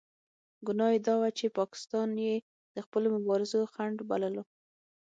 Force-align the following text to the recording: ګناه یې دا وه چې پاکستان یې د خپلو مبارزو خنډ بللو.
ګناه 0.67 0.91
یې 0.93 0.99
دا 1.07 1.13
وه 1.19 1.29
چې 1.37 1.55
پاکستان 1.59 2.09
یې 2.25 2.35
د 2.75 2.77
خپلو 2.85 3.07
مبارزو 3.15 3.59
خنډ 3.73 3.97
بللو. 4.09 4.43